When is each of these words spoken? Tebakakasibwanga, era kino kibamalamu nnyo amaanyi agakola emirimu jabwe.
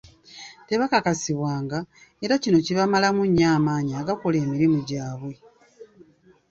Tebakakasibwanga, 0.67 1.79
era 2.23 2.35
kino 2.43 2.57
kibamalamu 2.65 3.21
nnyo 3.27 3.45
amaanyi 3.57 3.91
agakola 4.01 4.37
emirimu 4.45 4.79
jabwe. 4.89 5.33